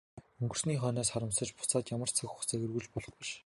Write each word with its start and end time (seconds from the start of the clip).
Өнгөрсний 0.43 0.77
хойноос 0.79 1.11
харамсавч 1.13 1.51
буцаад 1.57 1.91
ямар 1.95 2.09
цаг 2.15 2.27
хугацааг 2.29 2.61
эргүүлж 2.65 2.89
болох 2.93 3.13
биш. 3.19 3.31